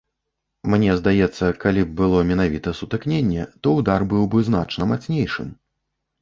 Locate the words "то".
3.61-3.75